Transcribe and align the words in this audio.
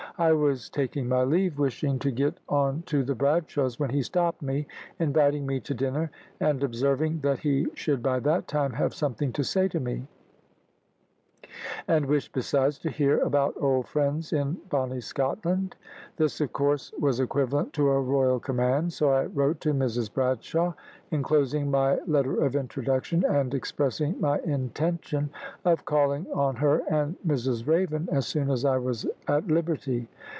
I 0.17 0.33
was 0.33 0.69
taking 0.69 1.09
my 1.09 1.23
leave, 1.23 1.57
wishing 1.57 1.97
to 1.99 2.11
get 2.11 2.37
on 2.47 2.83
to 2.85 3.01
the 3.03 3.15
Bradshaws, 3.15 3.79
when 3.79 3.89
he 3.89 4.03
stopped 4.03 4.43
me, 4.43 4.67
inviting 4.99 5.47
me 5.47 5.59
to 5.61 5.73
dinner, 5.73 6.11
and 6.39 6.61
observing 6.61 7.21
that 7.21 7.39
he 7.39 7.65
should 7.73 8.03
by 8.03 8.19
that 8.19 8.47
time 8.47 8.73
have 8.73 8.93
something 8.93 9.33
to 9.33 9.43
say 9.43 9.67
to 9.69 9.79
me; 9.79 10.05
and 11.85 12.05
wished, 12.05 12.31
besides, 12.31 12.79
to 12.79 12.89
hear 12.89 13.17
about 13.19 13.53
old 13.59 13.85
friends 13.85 14.31
in 14.31 14.53
bonnie 14.69 15.01
Scotland. 15.01 15.75
This, 16.15 16.39
of 16.39 16.53
course, 16.53 16.93
was 16.97 17.19
equivalent 17.19 17.73
to 17.73 17.89
a 17.89 17.99
royal 17.99 18.39
command; 18.39 18.93
so 18.93 19.09
I 19.09 19.25
wrote 19.25 19.59
to 19.61 19.73
Mrs 19.73 20.13
Bradshaw, 20.13 20.73
enclosing 21.11 21.69
my 21.69 21.99
letter 22.07 22.41
of 22.45 22.55
introduction, 22.55 23.25
and 23.25 23.53
expressing 23.53 24.21
my 24.21 24.39
intention 24.39 25.29
of 25.65 25.83
calling 25.83 26.25
on 26.33 26.55
her 26.55 26.83
and 26.89 27.17
Mrs 27.27 27.67
Raven 27.67 28.07
as 28.13 28.25
soon 28.27 28.49
as 28.49 28.63
I 28.63 28.77
was 28.77 29.05
at 29.27 29.47
liberty. 29.49 30.07